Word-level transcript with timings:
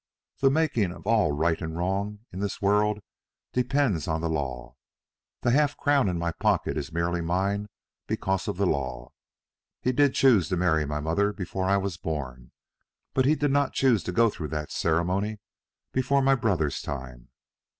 The 0.39 0.49
making 0.49 0.91
of 0.91 1.05
all 1.05 1.31
right 1.31 1.61
and 1.61 1.77
wrong 1.77 2.21
in 2.31 2.39
this 2.39 2.59
world 2.59 3.01
depends 3.53 4.07
on 4.07 4.19
the 4.21 4.31
law. 4.31 4.73
The 5.43 5.51
half 5.51 5.77
crown 5.77 6.09
in 6.09 6.17
my 6.17 6.31
pocket 6.31 6.75
is 6.75 6.91
merely 6.91 7.21
mine 7.21 7.69
because 8.07 8.47
of 8.47 8.57
the 8.57 8.65
law. 8.65 9.11
He 9.79 9.91
did 9.91 10.15
choose 10.15 10.49
to 10.49 10.57
marry 10.57 10.87
my 10.87 11.01
mother 11.01 11.31
before 11.31 11.65
I 11.65 11.77
was 11.77 11.97
born, 11.97 12.51
but 13.13 13.25
did 13.25 13.51
not 13.51 13.73
choose 13.73 14.01
to 14.05 14.11
go 14.11 14.31
through 14.31 14.47
that 14.47 14.71
ceremony 14.71 15.37
before 15.93 16.23
my 16.23 16.33
brother's 16.33 16.81
time. 16.81 17.29